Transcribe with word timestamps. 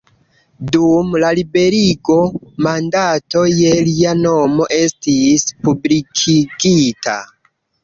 Dum 0.75 1.11
la 1.23 1.27
Liberigo, 1.39 2.15
mandato 2.69 3.45
je 3.59 3.75
lia 3.91 4.15
nomo 4.23 4.67
estis 4.81 5.47
publikigita. 5.69 7.19